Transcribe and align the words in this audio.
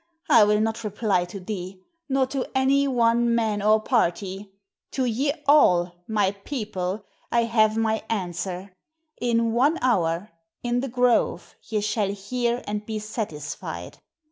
I 0.29 0.45
will 0.45 0.59
not 0.59 0.83
reply 0.83 1.25
to 1.25 1.39
thee, 1.39 1.79
nor 2.09 2.25
to 2.25 2.43
any 2.55 2.87
one 2.87 3.35
man 3.35 3.61
or 3.61 3.79
party. 3.79 4.51
To 4.93 5.05
ye 5.05 5.31
all, 5.47 5.93
my 6.07 6.31
people, 6.31 7.05
I 7.31 7.43
have 7.43 7.77
my 7.77 8.01
answer. 8.09 8.73
In 9.19 9.51
one 9.51 9.77
hour, 9.79 10.31
in 10.63 10.79
the 10.79 10.89
grove, 10.89 11.53
ye 11.61 11.81
shall 11.81 12.09
hear 12.11 12.63
and 12.65 12.83
be 12.83 12.97
satisfied. 12.97 13.99